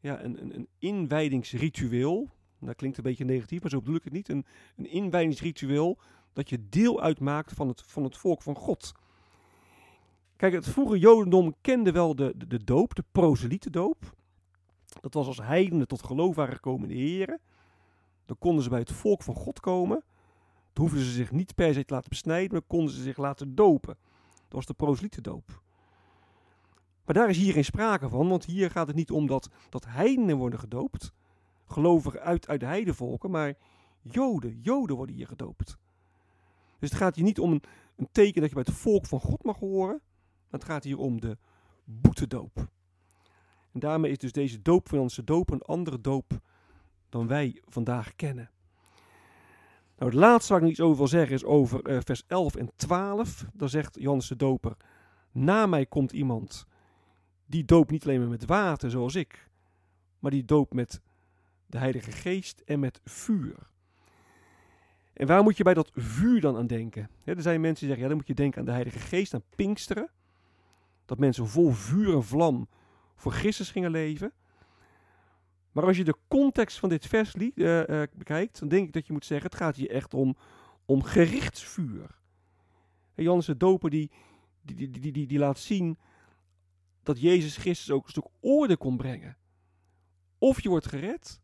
ja, 0.00 0.22
een, 0.22 0.42
een, 0.42 0.54
een 0.54 0.68
inwijdingsritueel. 0.78 2.30
Dat 2.60 2.76
klinkt 2.76 2.96
een 2.96 3.02
beetje 3.02 3.24
negatief, 3.24 3.60
maar 3.60 3.70
zo 3.70 3.78
bedoel 3.78 3.96
ik 3.96 4.04
het 4.04 4.12
niet. 4.12 4.28
Een, 4.28 4.46
een 4.76 4.90
inwijdingsritueel 4.90 5.98
dat 6.32 6.48
je 6.48 6.68
deel 6.68 7.02
uitmaakt 7.02 7.52
van 7.52 7.68
het, 7.68 7.82
van 7.86 8.04
het 8.04 8.16
volk 8.16 8.42
van 8.42 8.56
God. 8.56 8.92
Kijk, 10.44 10.56
het 10.56 10.68
vroege 10.68 10.98
Jodendom 10.98 11.54
kende 11.60 11.92
wel 11.92 12.14
de, 12.14 12.34
de, 12.48 12.64
doop, 12.64 12.94
de 12.94 13.04
proselietendoop. 13.12 14.14
Dat 15.00 15.14
was 15.14 15.26
als 15.26 15.38
heidenen 15.38 15.88
tot 15.88 16.04
geloof 16.04 16.34
waren 16.34 16.54
gekomen 16.54 16.90
in 16.90 16.96
de 16.96 17.02
Heer. 17.02 17.38
Dan 18.26 18.38
konden 18.38 18.62
ze 18.62 18.68
bij 18.68 18.78
het 18.78 18.92
volk 18.92 19.22
van 19.22 19.34
God 19.34 19.60
komen. 19.60 20.04
Dan 20.72 20.84
hoefden 20.84 21.04
ze 21.04 21.10
zich 21.10 21.30
niet 21.30 21.54
per 21.54 21.74
se 21.74 21.84
te 21.84 21.94
laten 21.94 22.08
besnijden, 22.08 22.52
maar 22.52 22.62
konden 22.62 22.94
ze 22.94 23.02
zich 23.02 23.16
laten 23.16 23.54
dopen. 23.54 23.96
Dat 24.32 24.52
was 24.52 24.66
de 24.66 24.74
proselietendoop. 24.74 25.62
Maar 27.04 27.14
daar 27.14 27.28
is 27.28 27.36
hier 27.36 27.52
geen 27.52 27.64
sprake 27.64 28.08
van, 28.08 28.28
want 28.28 28.44
hier 28.44 28.70
gaat 28.70 28.86
het 28.86 28.96
niet 28.96 29.10
om 29.10 29.26
dat, 29.26 29.50
dat 29.68 29.84
heidenen 29.88 30.36
worden 30.36 30.58
gedoopt. 30.58 31.12
Gelovigen 31.66 32.20
uit, 32.20 32.48
uit 32.48 32.60
de 32.60 32.66
heidenvolken, 32.66 33.30
maar 33.30 33.54
Joden, 34.00 34.60
Joden 34.60 34.96
worden 34.96 35.14
hier 35.14 35.26
gedoopt. 35.26 35.76
Dus 36.78 36.90
het 36.90 36.98
gaat 36.98 37.14
hier 37.14 37.24
niet 37.24 37.40
om 37.40 37.52
een, 37.52 37.62
een 37.96 38.08
teken 38.12 38.40
dat 38.40 38.50
je 38.50 38.56
bij 38.56 38.64
het 38.66 38.80
volk 38.80 39.06
van 39.06 39.20
God 39.20 39.44
mag 39.44 39.58
horen. 39.58 40.00
Het 40.54 40.64
gaat 40.64 40.84
hier 40.84 40.98
om 40.98 41.20
de 41.20 41.36
boetedoop. 41.84 42.68
En 43.72 43.80
daarmee 43.80 44.10
is 44.10 44.18
dus 44.18 44.32
deze 44.32 44.62
doop 44.62 44.88
van 44.88 44.98
onze 44.98 45.24
doop 45.24 45.50
een 45.50 45.62
andere 45.62 46.00
doop 46.00 46.40
dan 47.08 47.26
wij 47.26 47.62
vandaag 47.64 48.16
kennen. 48.16 48.50
Nou, 49.96 50.10
het 50.10 50.20
laatste 50.20 50.52
waar 50.52 50.62
ik 50.62 50.68
iets 50.68 50.80
over 50.80 50.96
wil 50.96 51.08
zeggen 51.08 51.34
is 51.34 51.44
over 51.44 51.88
uh, 51.90 51.98
vers 52.04 52.22
11 52.26 52.54
en 52.54 52.70
12. 52.76 53.44
Daar 53.52 53.68
zegt 53.68 53.96
Johannes 54.00 54.28
de 54.28 54.36
Doper: 54.36 54.76
Na 55.32 55.66
mij 55.66 55.86
komt 55.86 56.12
iemand 56.12 56.66
die 57.46 57.64
doopt 57.64 57.90
niet 57.90 58.04
alleen 58.04 58.20
maar 58.20 58.28
met 58.28 58.44
water 58.44 58.90
zoals 58.90 59.14
ik, 59.14 59.48
maar 60.18 60.30
die 60.30 60.44
doopt 60.44 60.74
met 60.74 61.00
de 61.66 61.78
Heilige 61.78 62.12
Geest 62.12 62.60
en 62.60 62.80
met 62.80 63.00
vuur. 63.04 63.70
En 65.12 65.26
waar 65.26 65.42
moet 65.42 65.56
je 65.56 65.64
bij 65.64 65.74
dat 65.74 65.90
vuur 65.94 66.40
dan 66.40 66.56
aan 66.56 66.66
denken? 66.66 67.10
er 67.24 67.42
zijn 67.42 67.60
mensen 67.60 67.86
die 67.86 67.88
zeggen, 67.88 68.02
ja, 68.02 68.08
dan 68.08 68.16
moet 68.16 68.26
je 68.26 68.34
denken 68.34 68.58
aan 68.60 68.66
de 68.66 68.72
Heilige 68.72 68.98
Geest, 68.98 69.34
aan 69.34 69.44
Pinksteren. 69.56 70.10
Dat 71.04 71.18
mensen 71.18 71.48
vol 71.48 71.70
vuur 71.70 72.14
en 72.14 72.24
vlam 72.24 72.68
voor 73.16 73.32
Christus 73.32 73.70
gingen 73.70 73.90
leven. 73.90 74.32
Maar 75.72 75.84
als 75.84 75.96
je 75.96 76.04
de 76.04 76.16
context 76.28 76.78
van 76.78 76.88
dit 76.88 77.06
vers 77.06 77.34
uh, 77.34 78.02
bekijkt, 78.14 78.58
dan 78.58 78.68
denk 78.68 78.86
ik 78.86 78.92
dat 78.92 79.06
je 79.06 79.12
moet 79.12 79.24
zeggen, 79.24 79.50
het 79.50 79.58
gaat 79.60 79.76
hier 79.76 79.90
echt 79.90 80.14
om, 80.14 80.36
om 80.84 81.02
gerichtsvuur. 81.02 82.18
En 83.14 83.22
Johannes 83.22 83.46
de 83.46 83.56
Doper 83.56 83.90
die, 83.90 84.10
die, 84.62 84.76
die, 84.76 84.90
die, 84.90 85.12
die, 85.12 85.26
die 85.26 85.38
laat 85.38 85.58
zien 85.58 85.98
dat 87.02 87.20
Jezus 87.20 87.56
Christus 87.56 87.90
ook 87.90 88.04
een 88.04 88.10
stuk 88.10 88.28
orde 88.40 88.76
kon 88.76 88.96
brengen. 88.96 89.36
Of 90.38 90.62
je 90.62 90.68
wordt 90.68 90.88
gered, 90.88 91.40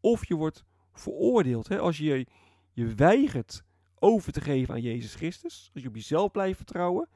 of 0.00 0.26
je 0.26 0.34
wordt 0.34 0.64
veroordeeld. 0.92 1.68
Hè? 1.68 1.78
Als 1.78 1.98
je 1.98 2.26
je 2.72 2.94
weigert 2.94 3.62
over 3.98 4.32
te 4.32 4.40
geven 4.40 4.74
aan 4.74 4.80
Jezus 4.80 5.14
Christus, 5.14 5.70
als 5.74 5.82
je 5.82 5.88
op 5.88 5.94
jezelf 5.94 6.30
blijft 6.30 6.56
vertrouwen, 6.56 7.08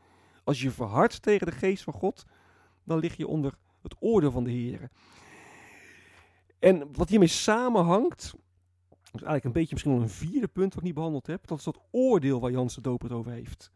als 0.45 0.61
je 0.61 0.71
verhardt 0.71 1.23
tegen 1.23 1.47
de 1.47 1.53
geest 1.53 1.83
van 1.83 1.93
God, 1.93 2.25
dan 2.85 2.99
lig 2.99 3.17
je 3.17 3.27
onder 3.27 3.59
het 3.83 3.97
oordeel 3.99 4.31
van 4.31 4.45
de 4.45 4.51
Heer. 4.51 4.91
En 6.59 6.93
wat 6.93 7.09
hiermee 7.09 7.29
samenhangt, 7.29 8.35
is 9.03 9.11
eigenlijk 9.13 9.45
een 9.45 9.53
beetje 9.53 9.73
misschien 9.73 9.93
wel 9.93 10.03
een 10.03 10.09
vierde 10.09 10.49
punt 10.49 10.69
wat 10.69 10.77
ik 10.77 10.83
niet 10.83 10.95
behandeld 10.95 11.27
heb, 11.27 11.47
dat 11.47 11.59
is 11.59 11.65
dat 11.65 11.81
oordeel 11.91 12.41
waar 12.41 12.51
Jans 12.51 12.75
de 12.75 12.81
Doper 12.81 13.09
het 13.09 13.19
over 13.19 13.33
heeft. 13.33 13.73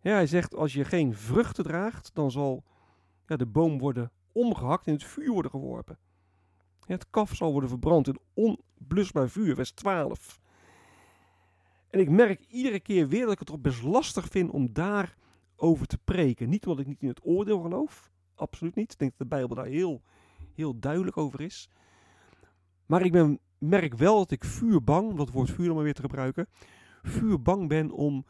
Ja, 0.00 0.12
hij 0.12 0.26
zegt, 0.26 0.54
als 0.54 0.72
je 0.72 0.84
geen 0.84 1.14
vruchten 1.14 1.64
draagt, 1.64 2.10
dan 2.14 2.30
zal 2.30 2.64
ja, 3.26 3.36
de 3.36 3.46
boom 3.46 3.78
worden 3.78 4.10
omgehakt 4.32 4.86
en 4.86 4.92
in 4.92 4.98
het 4.98 5.08
vuur 5.08 5.32
worden 5.32 5.50
geworpen. 5.50 5.98
het 6.86 7.10
kaf 7.10 7.34
zal 7.34 7.52
worden 7.52 7.68
verbrand 7.68 8.08
in 8.08 8.18
onblusbaar 8.34 9.28
vuur, 9.28 9.54
vers 9.54 9.70
12. 9.70 10.40
En 11.90 12.00
ik 12.00 12.10
merk 12.10 12.40
iedere 12.40 12.80
keer 12.80 13.08
weer 13.08 13.22
dat 13.22 13.32
ik 13.32 13.38
het 13.38 13.48
toch 13.48 13.60
best 13.60 13.82
lastig 13.82 14.26
vind 14.26 14.50
om 14.50 14.72
daarover 15.64 15.86
te 15.86 15.98
preken. 16.04 16.48
Niet 16.48 16.66
omdat 16.66 16.80
ik 16.80 16.86
niet 16.86 17.02
in 17.02 17.08
het 17.08 17.24
oordeel 17.24 17.60
geloof, 17.60 18.10
absoluut 18.34 18.74
niet. 18.74 18.92
Ik 18.92 18.98
denk 18.98 19.10
dat 19.10 19.28
de 19.28 19.36
Bijbel 19.36 19.56
daar 19.56 19.66
heel, 19.66 20.02
heel 20.54 20.78
duidelijk 20.78 21.16
over 21.16 21.40
is. 21.40 21.68
Maar 22.86 23.04
ik 23.04 23.12
ben, 23.12 23.38
merk 23.58 23.94
wel 23.94 24.18
dat 24.18 24.30
ik 24.30 24.44
vuurbang, 24.44 25.10
om 25.10 25.16
dat 25.16 25.30
woord 25.30 25.50
vuur 25.50 25.74
maar 25.74 25.82
weer 25.82 25.94
te 25.94 26.00
gebruiken, 26.00 26.48
vuurbang 27.02 27.68
ben 27.68 27.90
om 27.90 28.26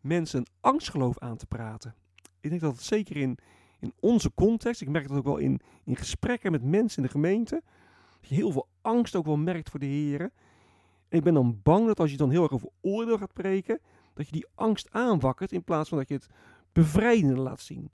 mensen 0.00 0.44
angstgeloof 0.60 1.18
aan 1.18 1.36
te 1.36 1.46
praten. 1.46 1.94
Ik 2.40 2.50
denk 2.50 2.60
dat 2.60 2.72
het 2.72 2.82
zeker 2.82 3.16
in, 3.16 3.38
in 3.80 3.92
onze 4.00 4.32
context, 4.34 4.80
ik 4.80 4.88
merk 4.88 5.08
dat 5.08 5.16
ook 5.16 5.24
wel 5.24 5.36
in, 5.36 5.60
in 5.84 5.96
gesprekken 5.96 6.52
met 6.52 6.62
mensen 6.62 6.96
in 6.96 7.08
de 7.08 7.12
gemeente, 7.12 7.62
dat 8.20 8.28
je 8.28 8.34
heel 8.34 8.52
veel 8.52 8.68
angst 8.80 9.16
ook 9.16 9.26
wel 9.26 9.36
merkt 9.36 9.70
voor 9.70 9.80
de 9.80 9.86
heren. 9.86 10.32
En 11.08 11.18
ik 11.18 11.24
ben 11.24 11.34
dan 11.34 11.60
bang 11.62 11.86
dat 11.86 12.00
als 12.00 12.10
je 12.10 12.16
dan 12.16 12.30
heel 12.30 12.42
erg 12.42 12.52
over 12.52 12.68
oordeel 12.80 13.18
gaat 13.18 13.32
preken, 13.32 13.80
dat 14.14 14.26
je 14.26 14.32
die 14.32 14.46
angst 14.54 14.90
aanwakkert 14.90 15.52
in 15.52 15.64
plaats 15.64 15.88
van 15.88 15.98
dat 15.98 16.08
je 16.08 16.14
het 16.14 16.28
bevrijdende 16.74 17.40
laat 17.40 17.60
zien. 17.60 17.90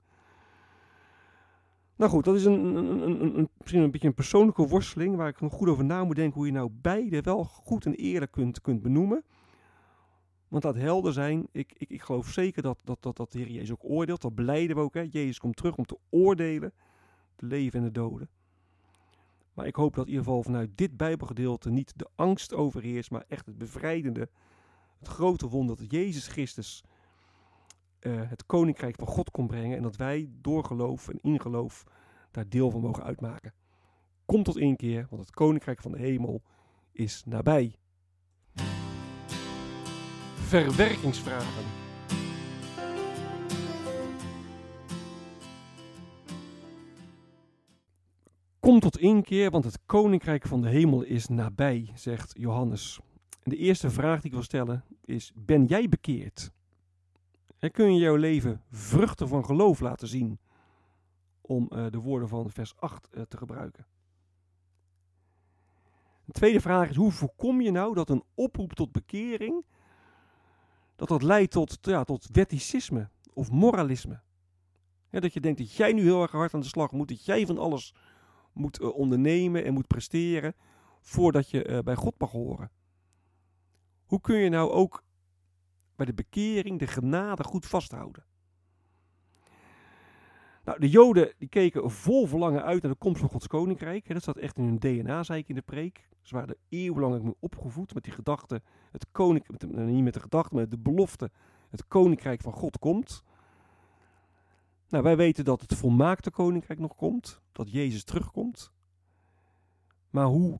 Nou 1.95 2.11
goed, 2.11 2.25
dat 2.25 2.35
is 2.35 2.45
een, 2.45 2.75
een, 2.75 3.37
een, 3.37 3.49
misschien 3.57 3.81
een 3.81 3.91
beetje 3.91 4.07
een 4.07 4.13
persoonlijke 4.13 4.67
worsteling 4.67 5.15
waar 5.15 5.27
ik 5.27 5.41
nog 5.41 5.53
goed 5.53 5.67
over 5.67 5.85
na 5.85 6.03
moet 6.03 6.15
denken 6.15 6.37
hoe 6.37 6.45
je 6.45 6.51
nou 6.51 6.69
beide 6.71 7.21
wel 7.21 7.43
goed 7.43 7.85
en 7.85 7.95
eerlijk 7.95 8.31
kunt, 8.31 8.61
kunt 8.61 8.81
benoemen. 8.81 9.23
Want 10.47 10.63
dat 10.63 10.75
helder 10.75 11.13
zijn, 11.13 11.47
ik, 11.51 11.73
ik, 11.77 11.89
ik 11.89 12.01
geloof 12.01 12.27
zeker 12.27 12.61
dat, 12.61 12.81
dat, 12.83 13.01
dat, 13.01 13.17
dat 13.17 13.31
de 13.31 13.37
Heer 13.37 13.49
Jezus 13.49 13.71
ook 13.71 13.83
oordeelt. 13.83 14.21
Dat 14.21 14.35
blijden 14.35 14.75
we 14.75 14.81
ook. 14.81 14.93
Hè. 14.93 15.07
Jezus 15.09 15.39
komt 15.39 15.55
terug 15.55 15.77
om 15.77 15.85
te 15.85 15.97
oordelen, 16.09 16.73
de 17.35 17.45
leven 17.45 17.79
en 17.79 17.85
de 17.85 17.91
doden. 17.91 18.29
Maar 19.53 19.65
ik 19.65 19.75
hoop 19.75 19.95
dat 19.95 20.05
in 20.05 20.11
ieder 20.11 20.25
geval 20.25 20.43
vanuit 20.43 20.77
dit 20.77 20.97
Bijbelgedeelte 20.97 21.69
niet 21.69 21.93
de 21.95 22.09
angst 22.15 22.53
overheerst, 22.53 23.11
maar 23.11 23.25
echt 23.27 23.45
het 23.45 23.57
bevrijdende, 23.57 24.29
het 24.99 25.07
grote 25.07 25.47
wonder 25.47 25.77
dat 25.77 25.91
Jezus 25.91 26.27
Christus 26.27 26.83
uh, 28.01 28.21
het 28.29 28.45
koninkrijk 28.45 28.95
van 28.95 29.07
God 29.07 29.31
kon 29.31 29.47
brengen 29.47 29.77
en 29.77 29.83
dat 29.83 29.95
wij 29.95 30.29
door 30.41 30.63
geloof 30.63 31.07
en 31.07 31.19
in 31.21 31.41
geloof 31.41 31.83
daar 32.31 32.49
deel 32.49 32.69
van 32.69 32.81
mogen 32.81 33.03
uitmaken. 33.03 33.53
Kom 34.25 34.43
tot 34.43 34.57
één 34.57 34.75
keer, 34.75 35.07
want 35.09 35.21
het 35.21 35.31
koninkrijk 35.31 35.81
van 35.81 35.91
de 35.91 35.97
hemel 35.97 36.41
is 36.91 37.23
nabij. 37.25 37.75
Verwerkingsvragen. 40.35 41.63
Kom 48.59 48.79
tot 48.79 48.97
inkeer, 48.97 49.51
want 49.51 49.63
het 49.63 49.79
koninkrijk 49.85 50.47
van 50.47 50.61
de 50.61 50.69
hemel 50.69 51.01
is 51.01 51.27
nabij, 51.27 51.91
zegt 51.95 52.33
Johannes. 52.37 52.99
De 53.43 53.57
eerste 53.57 53.89
vraag 53.89 54.15
die 54.15 54.25
ik 54.25 54.31
wil 54.31 54.43
stellen 54.43 54.83
is: 55.05 55.31
Ben 55.35 55.65
jij 55.65 55.89
bekeerd? 55.89 56.51
Kun 57.69 57.93
je 57.93 57.99
jouw 57.99 58.15
leven 58.15 58.63
vruchten 58.71 59.27
van 59.27 59.45
geloof 59.45 59.79
laten 59.79 60.07
zien? 60.07 60.39
Om 61.41 61.69
uh, 61.69 61.85
de 61.89 61.97
woorden 61.97 62.27
van 62.27 62.49
vers 62.49 62.75
8 62.75 63.07
uh, 63.11 63.21
eh, 63.21 63.27
te 63.27 63.37
gebruiken. 63.37 63.85
De 66.25 66.31
tweede 66.31 66.61
vraag 66.61 66.89
is: 66.89 66.95
hoe 66.95 67.11
voorkom 67.11 67.61
je 67.61 67.71
nou 67.71 67.93
dat 67.93 68.09
een 68.09 68.23
oproep 68.33 68.73
tot 68.73 68.91
bekering 68.91 69.65
dat 70.95 71.07
dat 71.07 71.21
leidt 71.21 71.51
tot, 71.51 71.77
ja, 71.81 72.03
tot 72.03 72.29
wetticisme 72.31 73.09
of 73.33 73.51
moralisme? 73.51 74.21
Dat 75.09 75.33
je 75.33 75.41
denkt 75.41 75.59
dat 75.59 75.73
jij 75.73 75.93
nu 75.93 76.01
heel 76.01 76.21
erg 76.21 76.31
hard 76.31 76.53
aan 76.53 76.59
de 76.59 76.65
slag 76.65 76.91
moet, 76.91 77.07
dat 77.07 77.25
jij 77.25 77.45
van 77.45 77.57
alles 77.57 77.95
moet 78.53 78.81
uh, 78.81 78.95
ondernemen 78.95 79.63
en 79.63 79.73
moet 79.73 79.87
presteren 79.87 80.55
voordat 80.99 81.49
je 81.49 81.81
bij 81.83 81.95
God 81.95 82.19
mag 82.19 82.31
horen. 82.31 82.71
Hoe 84.05 84.21
kun 84.21 84.37
je 84.37 84.49
nou 84.49 84.71
ook 84.71 85.03
bij 86.01 86.15
de 86.15 86.23
bekering 86.23 86.79
de 86.79 86.87
genade 86.87 87.43
goed 87.43 87.65
vasthouden? 87.65 88.23
Nou, 90.63 90.79
de 90.79 90.89
Joden 90.89 91.33
die 91.37 91.49
keken 91.49 91.91
vol 91.91 92.27
verlangen 92.27 92.63
uit 92.63 92.81
naar 92.81 92.91
de 92.91 92.97
komst 92.97 93.19
van 93.19 93.29
Gods 93.29 93.47
koninkrijk. 93.47 94.13
Dat 94.13 94.23
zat 94.23 94.37
echt 94.37 94.57
in 94.57 94.63
hun 94.63 94.79
DNA, 94.79 95.23
zei 95.23 95.39
ik 95.39 95.49
in 95.49 95.55
de 95.55 95.61
preek. 95.61 96.09
Ze 96.21 96.33
waren 96.33 96.49
er 96.49 96.57
eeuwenlang 96.69 97.23
mee 97.23 97.35
opgevoed 97.39 97.93
met 97.93 98.03
die 98.03 98.13
gedachte, 98.13 98.61
het 98.91 99.05
koninkrijk, 99.11 99.63
niet 99.71 100.03
met 100.03 100.13
de 100.13 100.19
gedachte, 100.19 100.55
maar 100.55 100.69
de 100.69 100.77
belofte, 100.77 101.31
het 101.69 101.87
koninkrijk 101.87 102.41
van 102.41 102.53
God 102.53 102.79
komt. 102.79 103.23
Nou, 104.89 105.03
wij 105.03 105.17
weten 105.17 105.45
dat 105.45 105.61
het 105.61 105.75
volmaakte 105.75 106.31
koninkrijk 106.31 106.79
nog 106.79 106.95
komt, 106.95 107.41
dat 107.51 107.71
Jezus 107.71 108.03
terugkomt. 108.03 108.71
Maar 110.09 110.25
hoe, 110.25 110.59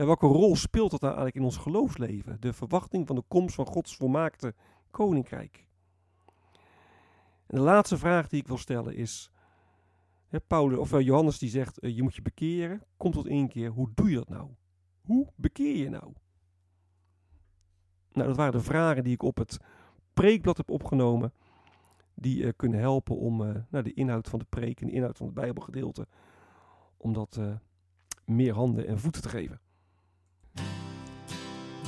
ja, 0.00 0.06
welke 0.06 0.26
rol 0.26 0.56
speelt 0.56 0.90
dat 0.90 1.00
nou 1.00 1.14
eigenlijk 1.14 1.36
in 1.36 1.52
ons 1.52 1.56
geloofsleven? 1.56 2.40
De 2.40 2.52
verwachting 2.52 3.06
van 3.06 3.16
de 3.16 3.22
komst 3.28 3.54
van 3.54 3.66
Gods 3.66 3.96
volmaakte 3.96 4.54
koninkrijk. 4.90 5.66
En 7.46 7.56
de 7.56 7.60
laatste 7.60 7.98
vraag 7.98 8.28
die 8.28 8.40
ik 8.40 8.46
wil 8.46 8.58
stellen 8.58 8.94
is, 8.94 9.30
hè, 10.28 10.40
Paulus, 10.40 10.78
of 10.78 10.92
uh, 10.92 11.00
Johannes 11.00 11.38
die 11.38 11.48
zegt, 11.48 11.84
uh, 11.84 11.96
je 11.96 12.02
moet 12.02 12.14
je 12.14 12.22
bekeren, 12.22 12.82
komt 12.96 13.14
tot 13.14 13.26
één 13.26 13.48
keer, 13.48 13.70
hoe 13.70 13.90
doe 13.94 14.10
je 14.10 14.16
dat 14.16 14.28
nou? 14.28 14.48
Hoe 15.00 15.28
bekeer 15.34 15.76
je 15.76 15.88
nou? 15.88 16.12
Nou, 18.12 18.28
dat 18.28 18.36
waren 18.36 18.52
de 18.52 18.60
vragen 18.60 19.04
die 19.04 19.12
ik 19.12 19.22
op 19.22 19.36
het 19.36 19.58
preekblad 20.12 20.56
heb 20.56 20.70
opgenomen 20.70 21.32
die 22.14 22.42
uh, 22.42 22.50
kunnen 22.56 22.80
helpen 22.80 23.16
om 23.16 23.36
nou, 23.70 23.84
de 23.84 23.92
inhoud 23.92 24.28
van 24.28 24.38
de 24.38 24.46
preek 24.48 24.80
en 24.80 24.86
de 24.86 24.92
inhoud 24.92 25.16
van 25.16 25.26
het 25.26 25.34
Bijbelgedeelte, 25.34 26.06
om 26.96 27.12
dat 27.12 27.40
meer 28.24 28.54
handen 28.54 28.86
en 28.86 28.98
voeten 28.98 29.22
te 29.22 29.28
geven. 29.28 29.60